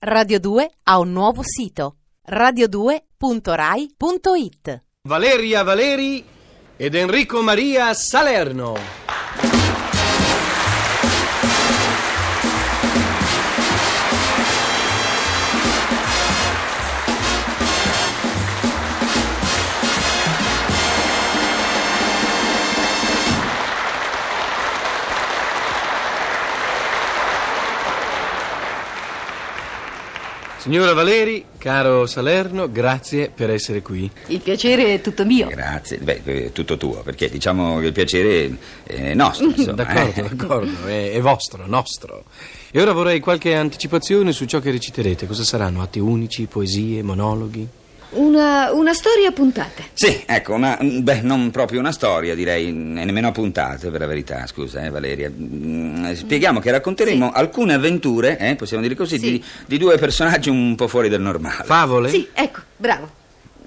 Radio 0.00 0.38
2 0.38 0.70
ha 0.84 1.00
un 1.00 1.10
nuovo 1.10 1.42
sito 1.42 1.96
radio2.rai.it 2.24 4.82
Valeria 5.08 5.64
Valeri 5.64 6.24
ed 6.76 6.94
Enrico 6.94 7.42
Maria 7.42 7.92
Salerno. 7.94 9.07
Signora 30.68 30.92
Valeri, 30.92 31.46
caro 31.56 32.04
Salerno, 32.04 32.70
grazie 32.70 33.30
per 33.34 33.48
essere 33.48 33.80
qui. 33.80 34.08
Il 34.26 34.40
piacere 34.40 34.92
è 34.92 35.00
tutto 35.00 35.24
mio. 35.24 35.46
Grazie, 35.46 35.96
beh, 35.96 36.22
è 36.22 36.52
tutto 36.52 36.76
tuo, 36.76 37.00
perché 37.00 37.30
diciamo 37.30 37.78
che 37.78 37.86
il 37.86 37.92
piacere 37.92 38.58
è 38.82 39.14
nostro. 39.14 39.46
Insomma, 39.56 39.72
D'accordo, 39.72 40.20
eh. 40.20 40.28
d'accordo, 40.28 40.86
è, 40.86 41.12
è 41.12 41.20
vostro, 41.22 41.66
nostro. 41.66 42.24
E 42.70 42.82
ora 42.82 42.92
vorrei 42.92 43.18
qualche 43.18 43.54
anticipazione 43.54 44.32
su 44.32 44.44
ciò 44.44 44.60
che 44.60 44.70
reciterete. 44.70 45.26
Cosa 45.26 45.42
saranno? 45.42 45.80
Atti 45.80 46.00
unici, 46.00 46.44
poesie, 46.44 47.02
monologhi? 47.02 47.66
Una, 48.10 48.72
una 48.72 48.94
storia 48.94 49.28
a 49.28 49.32
puntate. 49.32 49.84
Sì, 49.92 50.22
ecco, 50.24 50.54
una, 50.54 50.78
beh, 50.80 51.20
non 51.20 51.50
proprio 51.50 51.78
una 51.78 51.92
storia, 51.92 52.34
direi, 52.34 52.68
e 52.68 52.72
nemmeno 52.72 53.28
a 53.28 53.32
puntate, 53.32 53.90
per 53.90 54.00
la 54.00 54.06
verità, 54.06 54.46
scusa, 54.46 54.82
eh, 54.82 54.88
Valeria. 54.88 55.30
Mm, 55.30 56.12
Spieghiamo 56.14 56.58
che 56.58 56.70
racconteremo 56.70 57.30
alcune 57.32 57.74
avventure, 57.74 58.38
eh, 58.38 58.54
possiamo 58.56 58.82
dire 58.82 58.94
così, 58.94 59.18
Sì. 59.18 59.30
di, 59.32 59.44
di 59.66 59.76
due 59.76 59.98
personaggi 59.98 60.48
un 60.48 60.74
po' 60.74 60.88
fuori 60.88 61.10
del 61.10 61.20
normale. 61.20 61.64
Favole? 61.64 62.08
Sì, 62.08 62.26
ecco, 62.32 62.60
bravo. 62.76 63.10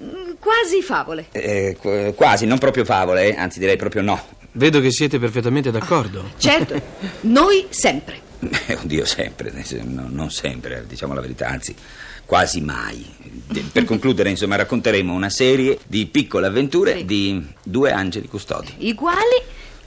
Mm, 0.02 0.30
Quasi 0.40 0.82
favole. 0.82 1.26
Eh, 1.30 1.76
qu- 1.80 2.12
quasi, 2.16 2.44
non 2.44 2.58
proprio 2.58 2.84
favole, 2.84 3.28
eh, 3.28 3.38
anzi 3.38 3.60
direi 3.60 3.76
proprio 3.76 4.02
no. 4.02 4.20
Vedo 4.54 4.80
che 4.80 4.90
siete 4.90 5.20
perfettamente 5.20 5.70
d'accordo. 5.70 6.30
Certo, 6.36 6.74
noi 7.22 7.66
sempre. 7.70 8.18
Eh, 8.66 8.74
Oddio, 8.82 9.04
sempre, 9.04 9.52
no, 9.84 10.08
non 10.10 10.32
sempre, 10.32 10.84
diciamo 10.88 11.14
la 11.14 11.20
verità, 11.20 11.46
anzi, 11.46 11.72
quasi 12.24 12.60
mai. 12.60 13.04
Per 13.72 13.84
concludere, 13.84 14.30
insomma, 14.30 14.56
racconteremo 14.56 15.12
una 15.12 15.28
serie 15.30 15.78
di 15.86 16.06
piccole 16.06 16.46
avventure 16.46 16.98
Sì. 16.98 17.04
di 17.04 17.46
due 17.62 17.90
angeli 17.92 18.28
custodi. 18.28 18.68
I 18.78 18.94
quali 18.94 19.18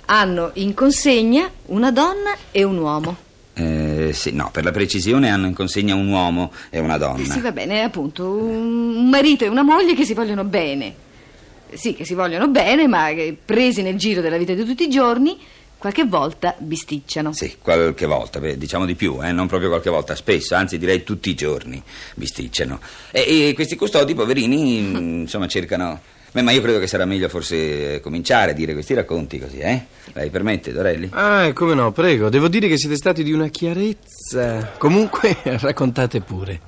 hanno 0.06 0.52
in 0.54 0.74
consegna 0.74 1.50
una 1.68 1.92
donna 1.92 2.36
e 2.52 2.64
un 2.64 2.78
uomo. 2.78 3.18
Eh, 3.54 4.12
sì, 4.14 4.32
no, 4.34 4.50
per 4.52 4.64
la 4.64 4.72
precisione 4.72 5.30
hanno 5.30 5.48
in 5.48 5.54
consegna 5.54 5.96
un 5.96 6.08
uomo 6.10 6.52
e 6.70 6.80
una 6.80 6.98
donna. 6.98 7.22
Eh 7.24 7.26
sì, 7.26 7.40
va 7.40 7.52
bene, 7.52 7.84
appunto, 7.84 8.30
un 8.30 9.10
marito 9.10 9.46
e 9.46 9.48
una 9.48 9.64
moglie 9.64 9.96
che 9.96 10.04
si 10.06 10.14
vogliono 10.14 10.44
bene. 10.44 10.94
Sì, 11.74 11.94
che 11.94 12.06
si 12.06 12.14
vogliono 12.14 12.48
bene, 12.50 12.88
ma 12.88 13.08
presi 13.44 13.82
nel 13.82 13.96
giro 13.98 14.22
della 14.22 14.38
vita 14.38 14.54
di 14.54 14.64
tutti 14.64 14.84
i 14.84 14.90
giorni, 14.90 15.38
qualche 15.86 16.06
volta 16.06 16.56
bisticciano. 16.58 17.32
Sì, 17.32 17.58
qualche 17.62 18.08
volta, 18.08 18.40
beh, 18.40 18.58
diciamo 18.58 18.86
di 18.86 18.96
più, 18.96 19.20
eh, 19.22 19.32
non 19.32 19.46
proprio 19.46 19.70
qualche 19.70 19.92
volta, 19.92 20.16
spesso, 20.16 20.56
anzi 20.56 20.80
direi 20.80 21.04
tutti 21.04 21.30
i 21.30 21.36
giorni 21.36 21.80
bisticciano. 22.16 22.80
E, 23.12 23.50
e 23.50 23.54
questi 23.54 23.76
custodi, 23.76 24.16
poverini, 24.16 24.82
mm, 24.82 25.20
insomma, 25.30 25.48
cercano... 25.48 26.02
Beh, 26.32 26.42
ma 26.42 26.52
io 26.52 26.62
credo 26.62 26.80
che 26.80 26.88
sarà 26.88 27.06
meglio 27.06 27.30
forse 27.30 28.02
cominciare 28.02 28.52
a 28.52 28.54
dire 28.56 28.74
questi 28.74 28.96
racconti 28.96 29.40
così, 29.40 29.60
eh? 29.60 29.86
Lei 30.14 30.30
permette, 30.32 30.74
Dorelli? 30.74 31.10
Ah, 31.12 31.54
come 31.54 31.76
no, 31.76 31.92
prego. 31.92 32.30
Devo 32.30 32.48
dire 32.48 32.68
che 32.68 32.78
siete 32.78 32.96
stati 32.96 33.24
di 33.24 33.32
una 33.32 33.48
chiarezza. 33.48 34.72
Comunque, 34.78 35.38
raccontate 35.44 36.20
pure. 36.20 36.60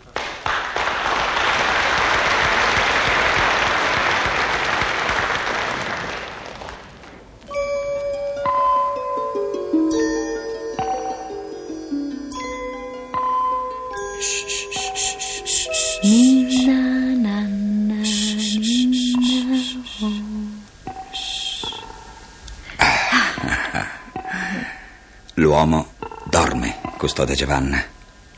Custode 27.08 27.36
Giovanna. 27.36 27.82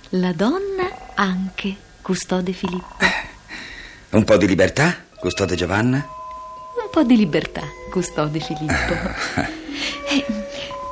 La 0.10 0.32
donna 0.32 1.16
anche, 1.16 1.76
custode 2.04 2.52
Filippo. 2.52 2.98
Un 4.12 4.24
po' 4.24 4.38
di 4.38 4.46
libertà, 4.46 4.96
custode 5.20 5.56
Giovanna? 5.56 5.98
Un 5.98 6.90
po' 6.92 7.02
di 7.02 7.18
libertà, 7.18 7.64
custode 7.90 8.40
Filippo. 8.40 9.58
Eh, 10.12 10.26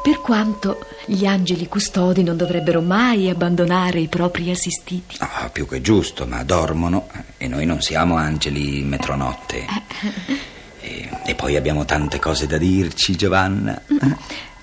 per 0.04 0.22
quanto 0.22 0.86
gli 1.06 1.26
angeli 1.26 1.68
custodi 1.68 2.24
non 2.24 2.38
dovrebbero 2.38 2.82
mai 2.82 3.30
abbandonare 3.30 4.00
i 4.00 4.08
propri 4.08 4.50
assistiti. 4.52 5.18
Ah, 5.20 5.50
più 5.52 5.68
che 5.68 5.82
giusto, 5.82 6.26
ma 6.26 6.44
dormono 6.44 7.08
e 7.38 7.48
noi 7.48 7.66
non 7.66 7.82
siamo 7.82 8.16
angeli 8.16 8.82
metronotte. 8.84 9.66
E, 10.80 11.10
e 11.26 11.36
poi 11.36 11.56
abbiamo 11.56 11.86
tante 11.86 12.20
cose 12.20 12.48
da 12.48 12.58
dirci, 12.58 13.16
Giovanna. 13.16 13.82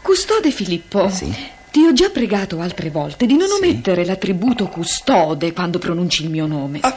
Custode 0.01 0.51
Filippo. 0.51 1.09
Sì? 1.11 1.53
Ti 1.75 1.85
ho 1.85 1.93
già 1.93 2.09
pregato 2.11 2.61
altre 2.61 2.89
volte 2.89 3.27
di 3.27 3.37
non 3.37 3.49
Sì? 3.49 3.55
omettere 3.57 4.05
l'attributo 4.05 4.69
custode 4.69 5.53
quando 5.53 5.81
pronunci 5.81 6.23
il 6.23 6.31
mio 6.31 6.47
nome. 6.47 6.79
Ah, 6.83 6.97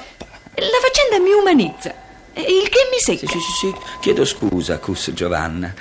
La 0.54 0.78
faccenda 0.84 1.18
mi 1.24 1.32
umanizza. 1.34 1.92
Il 2.36 2.70
che 2.70 2.88
mi 2.92 3.00
secca. 3.00 3.26
Sì, 3.26 3.40
sì, 3.40 3.40
sì, 3.40 3.52
sì. 3.68 3.74
Chiedo 4.02 4.24
scusa, 4.24 4.78
Cus 4.78 5.10
Giovanna. 5.16 5.74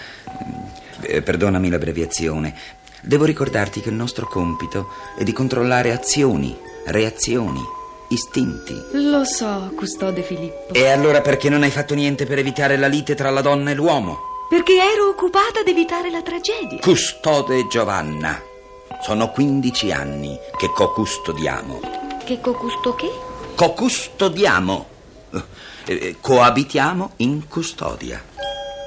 Eh, 1.02 1.20
Perdonami 1.20 1.68
l'abbreviazione. 1.68 2.54
Devo 3.02 3.26
ricordarti 3.26 3.82
che 3.82 3.90
il 3.90 3.94
nostro 3.94 4.26
compito 4.26 4.88
è 5.18 5.24
di 5.24 5.32
controllare 5.32 5.92
azioni, 5.92 6.56
reazioni, 6.86 7.60
istinti. 8.08 8.74
Lo 8.92 9.24
so, 9.24 9.72
custode 9.76 10.22
Filippo. 10.22 10.72
E 10.72 10.88
allora 10.88 11.20
perché 11.20 11.50
non 11.50 11.62
hai 11.64 11.70
fatto 11.70 11.92
niente 11.94 12.24
per 12.24 12.38
evitare 12.38 12.78
la 12.78 12.86
lite 12.86 13.14
tra 13.14 13.28
la 13.28 13.42
donna 13.42 13.72
e 13.72 13.74
l'uomo? 13.74 14.18
Perché 14.48 14.72
ero 14.72 15.08
occupata 15.10 15.60
ad 15.60 15.68
evitare 15.68 16.10
la 16.10 16.22
tragedia. 16.22 16.78
Custode 16.80 17.66
Giovanna. 17.68 18.40
Sono 19.02 19.30
15 19.30 19.92
anni 19.92 20.38
che 20.56 20.68
co-custodiamo. 20.68 21.80
Che 22.24 22.40
cocusto 22.40 22.94
che? 22.94 23.10
Co-custodiamo. 23.54 24.86
Eh, 25.88 25.94
eh, 25.94 26.16
coabitiamo 26.20 27.12
in 27.16 27.46
custodia. 27.46 28.22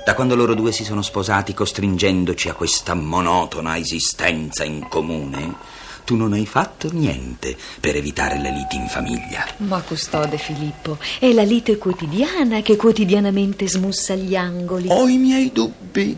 Da 0.06 0.14
quando 0.14 0.36
loro 0.36 0.56
due 0.56 0.72
si 0.72 0.84
sono 0.84 1.02
sposati 1.02 1.54
costringendoci 1.54 2.50
a 2.50 2.54
questa 2.54 2.96
monotona 2.96 3.78
esistenza 3.78 4.64
in 4.64 4.88
comune, 4.90 5.56
tu 6.04 6.16
non 6.16 6.34
hai 6.34 6.48
fatto 6.48 6.90
niente 6.92 7.56
per 7.80 7.96
evitare 7.96 8.40
le 8.40 8.52
liti 8.52 8.76
in 8.76 8.88
famiglia. 8.88 9.46
Ma 9.58 9.80
custode 9.82 10.38
Filippo, 10.38 10.98
è 11.20 11.32
la 11.32 11.44
lite 11.44 11.78
quotidiana 11.78 12.62
che 12.62 12.76
quotidianamente 12.76 13.68
smussa 13.68 14.16
gli 14.16 14.36
angoli. 14.36 14.88
Ho 14.90 15.08
i 15.08 15.18
miei 15.18 15.52
dubbi. 15.54 16.18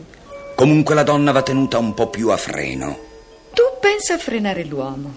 Comunque 0.56 0.96
la 0.96 1.04
donna 1.04 1.32
va 1.34 1.42
tenuta 1.42 1.78
un 1.78 1.94
po' 1.94 2.08
più 2.08 2.30
a 2.30 2.38
freno. 2.38 3.10
Pensa 3.82 4.14
a 4.14 4.18
frenare 4.20 4.64
l'uomo. 4.64 5.16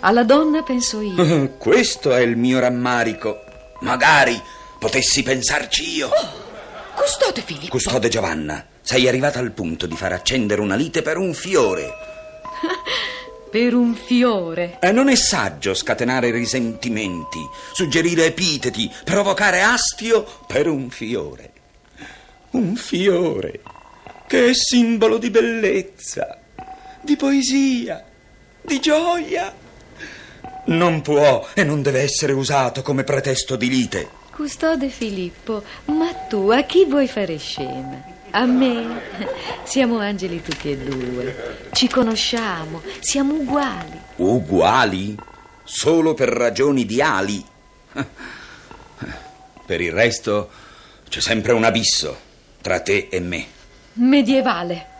Alla 0.00 0.22
donna 0.22 0.62
penso 0.62 1.00
io. 1.00 1.56
Questo 1.58 2.12
è 2.12 2.20
il 2.20 2.36
mio 2.36 2.60
rammarico. 2.60 3.42
Magari 3.80 4.40
potessi 4.78 5.24
pensarci 5.24 5.96
io. 5.96 6.10
Custode 6.94 7.42
Filippo. 7.42 7.70
Custode 7.70 8.08
Giovanna, 8.08 8.64
sei 8.80 9.08
arrivata 9.08 9.40
al 9.40 9.50
punto 9.50 9.86
di 9.86 9.96
far 9.96 10.12
accendere 10.12 10.60
una 10.60 10.76
lite 10.76 11.02
per 11.02 11.16
un 11.16 11.34
fiore. 11.34 11.92
per 13.50 13.74
un 13.74 13.94
fiore. 13.96 14.78
E 14.80 14.92
non 14.92 15.08
è 15.08 15.16
saggio 15.16 15.74
scatenare 15.74 16.30
risentimenti, 16.30 17.40
suggerire 17.72 18.26
epiteti, 18.26 18.88
provocare 19.04 19.62
astio 19.62 20.24
per 20.46 20.68
un 20.68 20.88
fiore. 20.88 21.50
Un 22.50 22.76
fiore 22.76 23.60
che 24.28 24.50
è 24.50 24.54
simbolo 24.54 25.18
di 25.18 25.30
bellezza, 25.30 26.38
di 27.04 27.16
poesia, 27.16 28.02
di 28.62 28.80
gioia. 28.80 29.54
Non 30.66 31.02
può 31.02 31.46
e 31.52 31.62
non 31.62 31.82
deve 31.82 32.00
essere 32.00 32.32
usato 32.32 32.80
come 32.82 33.04
pretesto 33.04 33.56
di 33.56 33.68
lite. 33.68 34.08
Custode 34.30 34.88
Filippo, 34.88 35.62
ma 35.86 36.12
tu 36.12 36.48
a 36.48 36.62
chi 36.62 36.86
vuoi 36.86 37.06
fare 37.06 37.36
scena? 37.36 38.02
A 38.30 38.46
me? 38.46 39.00
Siamo 39.62 39.98
angeli 39.98 40.42
tutti 40.42 40.72
e 40.72 40.78
due. 40.78 41.68
Ci 41.72 41.88
conosciamo, 41.88 42.82
siamo 43.00 43.34
uguali. 43.34 44.00
Uguali? 44.16 45.14
Solo 45.62 46.14
per 46.14 46.30
ragioni 46.30 46.84
di 46.84 47.00
ali. 47.00 47.44
Per 49.66 49.80
il 49.80 49.92
resto 49.92 50.50
c'è 51.08 51.20
sempre 51.20 51.54
un 51.54 51.64
abisso 51.64 52.14
tra 52.60 52.80
te 52.80 53.08
e 53.10 53.18
me. 53.18 53.46
Medievale. 53.94 54.93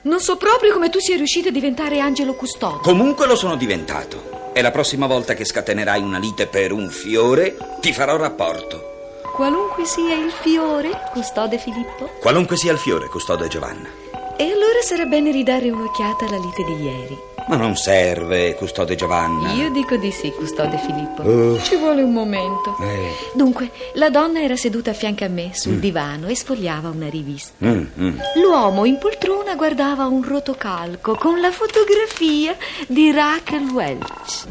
Non 0.00 0.20
so 0.20 0.36
proprio 0.36 0.72
come 0.72 0.90
tu 0.90 1.00
sia 1.00 1.16
riuscito 1.16 1.48
a 1.48 1.50
diventare 1.50 1.98
angelo 1.98 2.34
custode. 2.34 2.82
Comunque 2.82 3.26
lo 3.26 3.34
sono 3.34 3.56
diventato. 3.56 4.52
E 4.54 4.62
la 4.62 4.70
prossima 4.70 5.06
volta 5.06 5.34
che 5.34 5.44
scatenerai 5.44 6.00
una 6.00 6.18
lite 6.18 6.46
per 6.46 6.70
un 6.72 6.88
fiore, 6.88 7.56
ti 7.80 7.92
farò 7.92 8.16
rapporto. 8.16 9.20
Qualunque 9.34 9.84
sia 9.84 10.14
il 10.14 10.30
fiore, 10.30 10.90
custode 11.12 11.58
Filippo. 11.58 12.10
Qualunque 12.20 12.56
sia 12.56 12.72
il 12.72 12.78
fiore, 12.78 13.08
custode 13.08 13.48
Giovanna. 13.48 13.88
E 14.36 14.44
allora 14.44 14.80
sarà 14.82 15.04
bene 15.04 15.32
ridare 15.32 15.68
un'occhiata 15.68 16.26
alla 16.26 16.38
lite 16.38 16.64
di 16.64 16.82
ieri. 16.84 17.18
Ma 17.48 17.56
non 17.56 17.76
serve, 17.76 18.54
custode 18.54 18.94
Giovanna. 18.94 19.52
Io 19.52 19.70
dico 19.70 19.96
di 19.96 20.10
sì, 20.10 20.30
custode 20.30 20.76
Filippo. 20.78 21.22
Oh. 21.22 21.58
Ci 21.62 21.76
vuole 21.76 22.02
un 22.02 22.12
momento. 22.12 22.76
Eh. 22.80 23.10
Dunque, 23.34 23.70
la 23.94 24.10
donna 24.10 24.40
era 24.40 24.54
seduta 24.56 24.90
a 24.90 24.94
fianco 24.94 25.24
a 25.24 25.28
me 25.28 25.50
sul 25.54 25.78
divano 25.78 26.26
e 26.26 26.36
sfogliava 26.36 26.90
una 26.90 27.08
rivista. 27.08 27.66
Mm, 27.66 27.84
mm. 27.98 28.18
L'uomo 28.42 28.84
in 28.84 28.98
poltrona 28.98 29.54
guardava 29.54 30.04
un 30.06 30.22
rotocalco 30.22 31.14
con 31.16 31.40
la 31.40 31.50
fotografia 31.50 32.54
di 32.86 33.10
Rachel 33.10 33.70
Welch. 33.70 34.46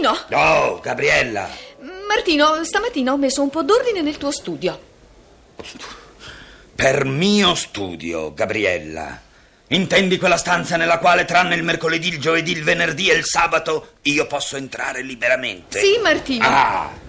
Martino! 0.00 0.18
Oh, 0.30 0.80
Gabriella! 0.80 1.48
Martino, 2.06 2.62
stamattina 2.64 3.12
ho 3.12 3.16
messo 3.16 3.42
un 3.42 3.50
po' 3.50 3.62
d'ordine 3.62 4.02
nel 4.02 4.18
tuo 4.18 4.30
studio. 4.30 4.78
Per 6.74 7.04
mio 7.04 7.54
studio, 7.54 8.34
Gabriella. 8.34 9.22
Intendi 9.68 10.18
quella 10.18 10.36
stanza 10.36 10.76
nella 10.76 10.98
quale, 10.98 11.24
tranne 11.24 11.54
il 11.54 11.62
mercoledì, 11.62 12.08
il 12.08 12.20
giovedì, 12.20 12.52
il 12.52 12.62
venerdì 12.62 13.08
e 13.08 13.14
il 13.14 13.24
sabato, 13.24 13.94
io 14.02 14.26
posso 14.26 14.56
entrare 14.56 15.02
liberamente? 15.02 15.80
Sì, 15.80 15.98
Martino. 16.02 16.44
Ah! 16.46 17.04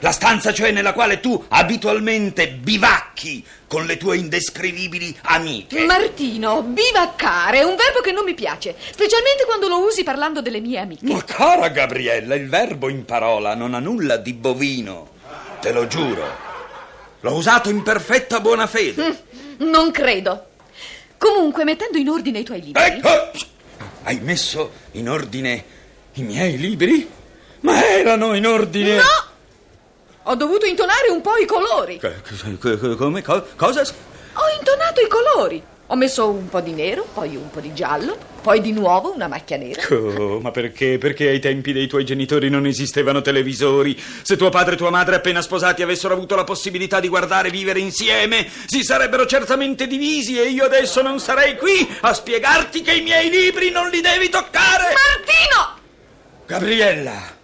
La 0.00 0.12
stanza, 0.12 0.52
cioè, 0.52 0.70
nella 0.70 0.92
quale 0.94 1.20
tu 1.20 1.44
abitualmente 1.48 2.48
bivacchi 2.48 3.44
con 3.66 3.84
le 3.86 3.96
tue 3.98 4.16
indescrivibili 4.16 5.16
amiche. 5.22 5.84
Martino, 5.84 6.62
bivaccare 6.62 7.58
è 7.58 7.62
un 7.62 7.76
verbo 7.76 8.00
che 8.02 8.10
non 8.10 8.24
mi 8.24 8.34
piace, 8.34 8.74
specialmente 8.78 9.44
quando 9.44 9.68
lo 9.68 9.84
usi 9.84 10.02
parlando 10.02 10.40
delle 10.40 10.60
mie 10.60 10.78
amiche. 10.78 11.04
Ma 11.04 11.22
cara 11.22 11.68
Gabriella, 11.68 12.34
il 12.34 12.48
verbo 12.48 12.88
in 12.88 13.04
parola 13.04 13.54
non 13.54 13.74
ha 13.74 13.78
nulla 13.78 14.16
di 14.16 14.32
bovino. 14.32 15.08
Te 15.60 15.72
lo 15.72 15.86
giuro. 15.86 16.48
L'ho 17.20 17.34
usato 17.34 17.68
in 17.68 17.82
perfetta 17.82 18.40
buona 18.40 18.66
fede. 18.66 19.22
Mm, 19.62 19.68
Non 19.70 19.90
credo. 19.90 20.46
Comunque, 21.18 21.64
mettendo 21.64 21.98
in 21.98 22.08
ordine 22.08 22.38
i 22.38 22.44
tuoi 22.44 22.62
libri. 22.62 22.82
Ecco! 22.82 23.30
Hai 24.04 24.18
messo 24.20 24.72
in 24.92 25.10
ordine 25.10 25.64
i 26.14 26.22
miei 26.22 26.56
libri? 26.56 27.06
Ma 27.60 27.86
erano 27.86 28.32
in 28.32 28.46
ordine. 28.46 28.94
No! 28.96 29.02
Ho 30.30 30.36
dovuto 30.36 30.64
intonare 30.64 31.08
un 31.10 31.20
po' 31.22 31.34
i 31.42 31.44
colori. 31.44 31.98
Co- 31.98 32.12
co- 32.60 32.76
co- 32.78 32.94
Come? 32.94 33.20
Co- 33.20 33.44
cosa? 33.56 33.80
Ho 33.82 34.56
intonato 34.56 35.00
i 35.00 35.08
colori. 35.08 35.60
Ho 35.88 35.96
messo 35.96 36.28
un 36.28 36.48
po' 36.48 36.60
di 36.60 36.70
nero, 36.70 37.04
poi 37.12 37.34
un 37.34 37.50
po' 37.50 37.58
di 37.58 37.74
giallo, 37.74 38.16
poi 38.40 38.60
di 38.60 38.70
nuovo 38.70 39.12
una 39.12 39.26
macchia 39.26 39.56
nera. 39.56 39.82
Oh, 39.90 40.38
ma 40.38 40.52
perché? 40.52 40.98
Perché 40.98 41.26
ai 41.26 41.40
tempi 41.40 41.72
dei 41.72 41.88
tuoi 41.88 42.04
genitori 42.04 42.48
non 42.48 42.64
esistevano 42.64 43.22
televisori? 43.22 44.00
Se 44.22 44.36
tuo 44.36 44.50
padre 44.50 44.74
e 44.74 44.76
tua 44.76 44.90
madre 44.90 45.16
appena 45.16 45.42
sposati 45.42 45.82
avessero 45.82 46.14
avuto 46.14 46.36
la 46.36 46.44
possibilità 46.44 47.00
di 47.00 47.08
guardare 47.08 47.48
e 47.48 47.50
vivere 47.50 47.80
insieme, 47.80 48.48
si 48.66 48.84
sarebbero 48.84 49.26
certamente 49.26 49.88
divisi 49.88 50.38
e 50.38 50.44
io 50.50 50.64
adesso 50.64 51.02
non 51.02 51.18
sarei 51.18 51.56
qui 51.56 51.92
a 52.02 52.14
spiegarti 52.14 52.82
che 52.82 52.92
i 52.92 53.02
miei 53.02 53.28
libri 53.28 53.70
non 53.70 53.88
li 53.88 54.00
devi 54.00 54.28
toccare! 54.28 54.94
Martino! 54.94 55.78
Gabriella, 56.46 57.38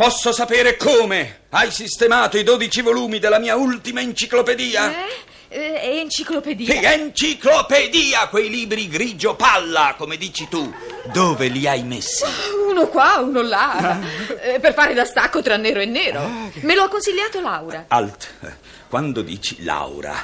posso 0.00 0.32
sapere 0.32 0.78
come 0.78 1.40
hai 1.50 1.70
sistemato 1.70 2.38
i 2.38 2.42
12 2.42 2.80
volumi 2.80 3.18
della 3.18 3.38
mia 3.38 3.56
ultima 3.56 4.00
enciclopedia? 4.00 4.90
Eh? 4.90 5.28
Eh, 5.50 5.98
enciclopedia. 5.98 6.80
Che 6.80 6.92
enciclopedia, 6.94 8.28
quei 8.28 8.48
libri 8.48 8.88
grigio 8.88 9.34
palla, 9.34 9.94
come 9.98 10.16
dici 10.16 10.48
tu. 10.48 10.72
Dove 11.12 11.48
li 11.48 11.68
hai 11.68 11.82
messi? 11.82 12.24
Uno 12.66 12.86
qua, 12.88 13.16
uno 13.18 13.42
là. 13.42 14.00
Eh, 14.40 14.58
per 14.58 14.72
fare 14.72 14.94
da 14.94 15.04
stacco 15.04 15.42
tra 15.42 15.58
nero 15.58 15.80
e 15.80 15.84
nero. 15.84 16.50
Me 16.62 16.74
lo 16.74 16.84
ha 16.84 16.88
consigliato 16.88 17.38
Laura. 17.42 17.84
Alt, 17.88 18.32
quando 18.88 19.20
dici 19.20 19.62
Laura, 19.64 20.14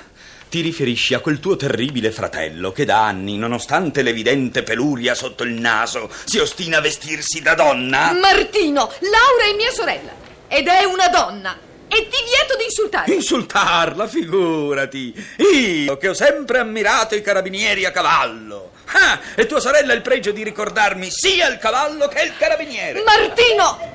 ti 0.57 0.63
riferisci 0.63 1.13
a 1.13 1.21
quel 1.21 1.39
tuo 1.39 1.55
terribile 1.55 2.11
fratello 2.11 2.73
che 2.73 2.87
da 2.87 3.05
anni, 3.05 3.37
nonostante 3.37 4.01
l'evidente 4.01 4.63
peluria 4.63 5.15
sotto 5.15 5.43
il 5.43 5.53
naso, 5.53 6.11
si 6.25 6.39
ostina 6.39 6.79
a 6.79 6.81
vestirsi 6.81 7.43
da 7.43 7.53
donna? 7.53 8.13
Martino, 8.13 8.91
Laura 9.01 9.53
è 9.53 9.55
mia 9.55 9.71
sorella. 9.71 10.13
Ed 10.49 10.67
è 10.67 10.85
una 10.85 11.09
donna. 11.09 11.59
E 11.89 12.09
ti 12.09 12.17
vieto 12.25 12.57
di 12.57 12.65
insultare. 12.65 13.13
Insultarla, 13.13 14.09
figurati. 14.09 15.13
Io 15.53 15.99
che 15.99 16.09
ho 16.09 16.15
sempre 16.15 16.61
ammirato 16.61 17.15
i 17.15 17.21
carabinieri 17.21 17.85
a 17.85 17.91
cavallo. 17.91 18.71
Ah, 18.93 19.21
e 19.35 19.45
tua 19.45 19.61
sorella 19.61 19.93
ha 19.93 19.97
il 19.97 20.01
pregio 20.01 20.33
di 20.33 20.43
ricordarmi 20.43 21.11
sia 21.11 21.49
il 21.49 21.59
cavallo 21.59 22.09
che 22.09 22.23
il 22.23 22.33
carabiniere. 22.35 23.03
Martino! 23.03 23.93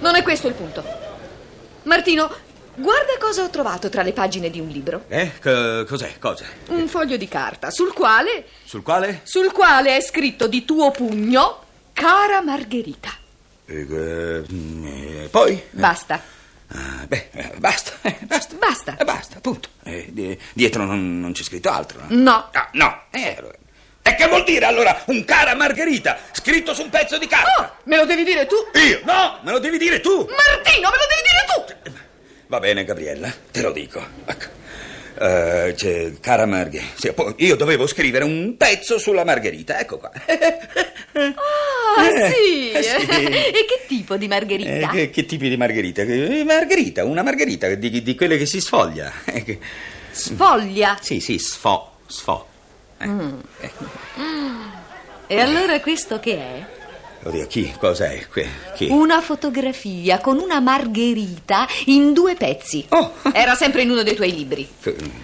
Non 0.00 0.16
è 0.16 0.22
questo 0.24 0.48
il 0.48 0.54
punto. 0.54 0.82
Martino, 1.84 2.28
guarda 2.80 3.16
cosa 3.18 3.42
ho 3.44 3.50
trovato 3.50 3.88
tra 3.88 4.02
le 4.02 4.12
pagine 4.12 4.50
di 4.50 4.58
un 4.60 4.68
libro. 4.68 5.04
Eh, 5.08 5.32
co- 5.40 5.84
cos'è? 5.86 6.18
Cosa? 6.18 6.44
Un 6.68 6.88
foglio 6.88 7.16
di 7.16 7.28
carta 7.28 7.70
sul 7.70 7.92
quale 7.92 8.46
Sul 8.64 8.82
quale? 8.82 9.20
sul 9.24 9.52
quale 9.52 9.96
è 9.96 10.00
scritto 10.00 10.46
di 10.46 10.64
tuo 10.64 10.90
pugno 10.90 11.64
Cara 11.92 12.40
Margherita. 12.42 13.10
Eh, 13.66 13.86
eh, 13.88 14.44
eh, 15.24 15.28
poi? 15.30 15.62
Basta. 15.70 16.20
Ah, 16.72 17.04
beh, 17.06 17.28
eh, 17.32 17.52
basta, 17.58 17.92
eh, 18.02 18.16
basta. 18.22 18.54
Basta. 18.56 18.96
Eh, 18.96 19.04
basta, 19.04 19.36
appunto. 19.38 19.68
Eh, 19.82 20.06
di- 20.10 20.38
dietro 20.52 20.84
non, 20.84 21.18
non 21.20 21.32
c'è 21.32 21.42
scritto 21.42 21.68
altro, 21.68 22.00
no? 22.00 22.06
No. 22.16 22.48
Ah, 22.52 22.68
no. 22.72 23.02
Eh, 23.10 23.34
allora. 23.38 23.54
E 24.02 24.14
che 24.14 24.26
vuol 24.28 24.44
dire 24.44 24.64
allora 24.64 25.02
un 25.06 25.24
cara 25.26 25.54
Margherita 25.54 26.16
scritto 26.32 26.72
su 26.72 26.82
un 26.82 26.88
pezzo 26.90 27.18
di 27.18 27.26
carta? 27.26 27.60
Oh, 27.60 27.82
me 27.84 27.96
lo 27.96 28.06
devi 28.06 28.24
dire 28.24 28.46
tu? 28.46 28.54
Io? 28.78 29.00
No, 29.04 29.40
me 29.42 29.50
lo 29.50 29.58
devi 29.58 29.76
dire 29.78 30.00
tu. 30.00 30.10
Martino, 30.16 30.88
me 30.90 30.96
lo 30.96 31.06
devi 31.08 31.22
dire 31.28 31.44
tu! 31.92 32.00
Va 32.50 32.58
bene, 32.58 32.82
Gabriella, 32.84 33.32
te 33.52 33.62
lo 33.62 33.70
dico. 33.70 34.04
Ecco. 34.24 34.58
Eh, 35.20 35.72
c'è, 35.76 36.12
cara 36.20 36.46
Margherita, 36.46 36.94
sì, 36.98 37.12
io 37.44 37.54
dovevo 37.54 37.86
scrivere 37.86 38.24
un 38.24 38.56
pezzo 38.56 38.98
sulla 38.98 39.24
Margherita, 39.24 39.78
ecco 39.78 39.98
qua. 39.98 40.10
Ah, 41.12 42.06
Eh, 42.08 42.30
sì. 42.32 42.70
eh, 42.70 42.82
sì. 42.82 42.94
e 43.26 43.64
che 43.66 43.84
tipo 43.88 44.16
di 44.16 44.24
Eh, 44.24 44.28
Margherita? 44.28 44.88
che, 44.88 45.10
che 45.10 45.26
tipi 45.26 45.48
di 45.48 45.56
Margherita? 45.56 46.02
Eh, 46.02 46.44
Margherita, 46.44 47.04
una 47.04 47.22
Margherita 47.22 47.68
di, 47.74 48.02
di 48.02 48.14
quelle 48.16 48.36
che 48.36 48.46
si 48.46 48.60
sfoglia. 48.60 49.12
Eh, 49.26 49.58
Sfoglia. 50.12 50.98
Sì, 51.00 51.20
sì, 51.20 51.38
sfo, 51.38 51.98
sfo. 52.06 52.46
E 55.28 55.40
allora 55.40 55.80
questo 55.80 56.18
che 56.20 56.36
è? 56.36 56.64
Oddio, 57.22 57.46
chi? 57.48 57.70
Cos'è? 57.78 58.26
Chi? 58.74 58.88
Una 58.88 59.20
fotografia 59.20 60.20
con 60.20 60.38
una 60.38 60.58
margherita 60.60 61.68
in 61.86 62.14
due 62.14 62.34
pezzi. 62.34 62.86
Oh. 62.88 63.12
Era 63.32 63.54
sempre 63.54 63.82
in 63.82 63.90
uno 63.90 64.02
dei 64.02 64.14
tuoi 64.14 64.32
libri. 64.34 64.66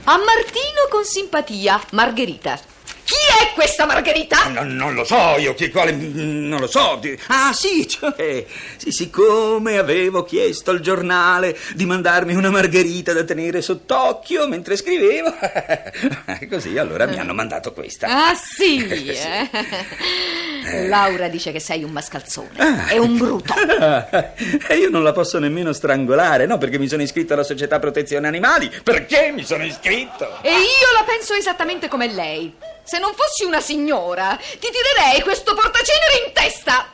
A 0.05 0.17
Martino 0.19 0.88
con 0.91 1.05
simpatia, 1.05 1.81
Margherita. 1.93 2.59
Chi 3.06 3.14
è 3.40 3.52
questa 3.54 3.86
Margherita? 3.86 4.48
Non, 4.48 4.75
non 4.75 4.94
lo 4.94 5.04
so, 5.04 5.36
io 5.38 5.54
chi 5.54 5.70
quale. 5.70 5.92
Non 5.92 6.58
lo 6.58 6.66
so. 6.66 7.00
Ah, 7.28 7.52
sì, 7.52 7.86
cioè. 7.86 8.44
Sì, 8.76 8.90
siccome 8.90 9.78
avevo 9.78 10.25
chiesto 10.25 10.72
al 10.72 10.80
giornale 10.80 11.56
di 11.75 11.84
mandarmi 11.84 12.34
una 12.34 12.50
margherita 12.50 13.12
da 13.12 13.22
tenere 13.22 13.62
sott'occhio 13.62 14.48
mentre 14.48 14.75
scrivevo. 14.76 15.32
Così 16.50 16.76
allora 16.78 17.06
mi 17.06 17.16
hanno 17.20 17.32
mandato 17.32 17.72
questa. 17.72 18.08
Ah, 18.30 18.34
sì. 18.34 18.75
Sì. 19.06 19.08
eh. 19.12 20.88
Laura 20.88 21.28
dice 21.28 21.52
che 21.52 21.60
sei 21.60 21.84
un 21.84 21.92
mascalzone. 21.92 22.48
Ah. 22.56 22.86
È 22.88 22.98
un 22.98 23.16
bruto. 23.16 23.54
E 24.68 24.76
io 24.78 24.90
non 24.90 25.04
la 25.04 25.12
posso 25.12 25.38
nemmeno 25.38 25.72
strangolare, 25.72 26.46
no? 26.46 26.58
Perché 26.58 26.78
mi 26.78 26.88
sono 26.88 27.02
iscritto 27.02 27.34
alla 27.34 27.44
società 27.44 27.78
protezione 27.78 28.26
animali. 28.26 28.68
Perché 28.82 29.30
mi 29.32 29.44
sono 29.44 29.64
iscritto? 29.64 30.42
E 30.42 30.50
io 30.50 30.92
la 30.98 31.04
penso 31.06 31.34
esattamente 31.34 31.86
come 31.88 32.12
lei. 32.12 32.52
Se 32.82 32.96
non 32.99 33.15
fossi 33.15 33.45
una 33.45 33.61
signora, 33.61 34.38
ti 34.38 34.69
tirerei 34.71 35.23
questo 35.23 35.55
portacenere 35.55 36.26
in 36.26 36.33
testa. 36.33 36.87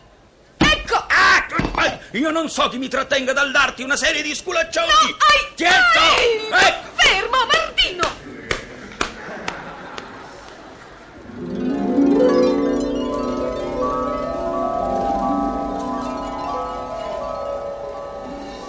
Ecco. 0.59 0.95
Ah, 0.95 1.33
io 2.13 2.31
non 2.31 2.49
so 2.51 2.69
chi 2.69 2.79
mi 2.79 2.89
trattenga 2.89 3.33
dal 3.33 3.51
darti 3.51 3.83
una 3.83 3.97
serie 3.97 4.23
di 4.23 4.35
sculaccioni. 4.35 4.87
No, 4.87 4.95
ai, 4.95 5.55
Tieto! 5.55 5.99
ai! 5.99 6.67
Eh! 6.67 6.75
Fermo, 6.95 7.47
Martino! 7.47 8.21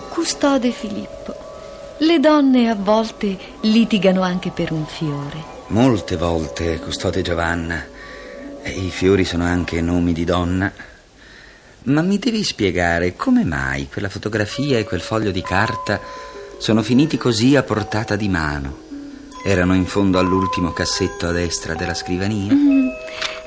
Custode 0.10 0.72
Filippo. 0.72 1.36
Le 1.98 2.20
donne 2.20 2.70
a 2.70 2.76
volte 2.76 3.38
litigano 3.62 4.22
anche 4.22 4.52
per 4.52 4.72
un 4.72 4.86
fiore. 4.86 5.53
Molte 5.68 6.18
volte, 6.18 6.80
custode 6.80 7.22
Giovanna, 7.22 7.84
e 8.62 8.70
i 8.70 8.90
fiori 8.90 9.26
sono 9.26 9.44
anche 9.44 9.82
nomi 9.82 10.14
di 10.14 10.24
donna. 10.24 10.72
Ma 11.84 12.02
mi 12.02 12.20
devi 12.20 12.44
spiegare 12.44 13.16
come 13.16 13.44
mai 13.44 13.88
quella 13.90 14.10
fotografia 14.10 14.78
e 14.78 14.84
quel 14.84 15.02
foglio 15.02 15.32
di 15.32 15.42
carta 15.42 16.00
sono 16.60 16.84
finiti 16.84 17.18
così 17.18 17.56
a 17.56 17.64
portata 17.64 18.16
di 18.16 18.30
mano. 18.30 18.82
Erano 19.44 19.74
in 19.74 19.86
fondo 19.86 20.20
all'ultimo 20.20 20.72
cassetto 20.72 21.28
a 21.28 21.32
destra 21.32 21.74
della 21.74 21.94
scrivania. 21.94 22.54
Mm. 22.54 22.88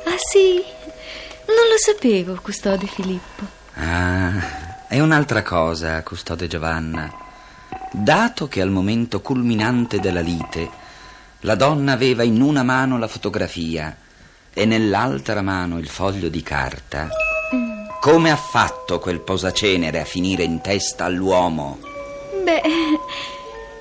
Ah 0.04 0.18
sì? 0.18 0.62
Non 1.46 1.68
lo 1.70 1.78
sapevo, 1.78 2.38
custode 2.42 2.86
Filippo. 2.86 3.44
Ah, 3.74 4.86
è 4.88 5.00
un'altra 5.00 5.42
cosa, 5.42 6.02
custode 6.02 6.48
Giovanna. 6.48 7.10
Dato 7.92 8.48
che 8.48 8.60
al 8.60 8.70
momento 8.70 9.20
culminante 9.20 10.00
della 10.00 10.20
lite 10.20 10.84
la 11.46 11.54
donna 11.54 11.92
aveva 11.92 12.24
in 12.24 12.40
una 12.40 12.64
mano 12.64 12.98
la 12.98 13.06
fotografia 13.06 13.96
e 14.52 14.64
nell'altra 14.64 15.42
mano 15.42 15.78
il 15.78 15.86
foglio 15.86 16.28
di 16.28 16.42
carta, 16.42 17.08
come 18.00 18.32
ha 18.32 18.36
fatto 18.36 18.98
quel 18.98 19.20
posacenere 19.20 20.00
a 20.00 20.04
finire 20.04 20.42
in 20.42 20.60
testa 20.60 21.04
all'uomo? 21.04 21.78
Beh, 22.42 22.62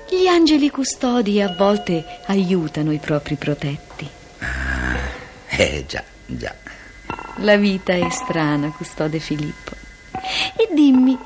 gli 0.08 0.28
angeli 0.28 0.70
custodi 0.70 1.40
a 1.40 1.56
volte 1.58 2.20
aiutano 2.26 2.92
i 2.92 2.98
propri 2.98 3.34
protetti. 3.34 4.08
Ah, 4.38 5.56
eh 5.56 5.84
già, 5.88 6.04
già. 6.24 6.54
La 7.38 7.56
vita 7.56 7.94
è 7.94 8.08
strana, 8.10 8.70
custode 8.70 9.18
Filippo. 9.18 9.72
E 10.56 10.72
dimmi, 10.72 11.18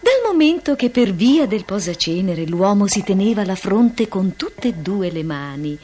dal 0.00 0.20
momento 0.24 0.74
che 0.76 0.90
per 0.90 1.12
via 1.12 1.46
del 1.46 1.64
posacenere 1.64 2.46
l'uomo 2.46 2.86
si 2.86 3.02
teneva 3.02 3.44
la 3.44 3.54
fronte 3.54 4.08
con 4.08 4.34
tutte 4.34 4.68
e 4.68 4.72
due 4.72 5.10
le 5.10 5.22
mani, 5.22 5.78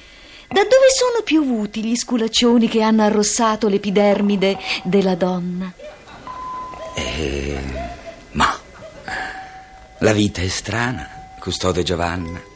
da 0.49 0.63
dove 0.63 0.91
sono 0.95 1.23
piovuti 1.23 1.85
gli 1.85 1.95
sculaccioni 1.95 2.69
che 2.69 2.81
hanno 2.81 3.03
arrossato 3.03 3.69
l'epidermide 3.69 4.57
della 4.85 5.15
donna? 5.15 5.73
Eh, 6.95 7.61
ma 8.33 8.59
la 9.99 10.13
vita 10.13 10.41
è 10.41 10.49
strana, 10.49 11.09
custode 11.39 11.83
Giovanna. 11.83 12.56